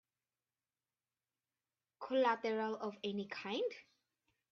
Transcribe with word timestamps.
Collateral 1.99 2.75
of 2.77 2.97
any 3.03 3.27
kind? 3.27 3.61